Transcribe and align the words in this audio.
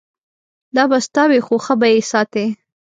دا 0.75 0.83
به 0.89 0.97
ستا 1.05 1.23
وي 1.29 1.39
خو 1.45 1.55
ښه 1.65 1.73
به 1.79 1.87
یې 1.93 2.01
ساتې. 2.11 2.45